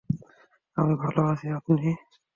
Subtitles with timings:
[0.77, 1.91] আমি ভাল আছি, আপনি?